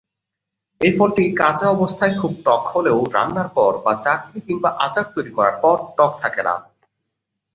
[0.81, 5.55] এ ফলটি কাঁচা অবস্থায় খুব টক হলেও রান্নার পর বা চাটনি কিংবা আচার তৈরি করার
[5.63, 6.53] পর টক থাকে না।